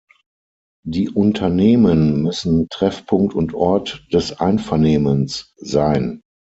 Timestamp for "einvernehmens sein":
4.39-6.21